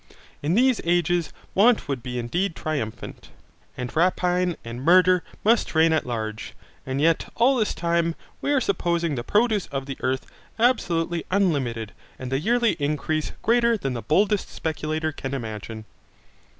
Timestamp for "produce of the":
9.23-9.97